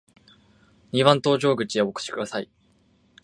[0.91, 2.49] 二番搭乗口へお越しください。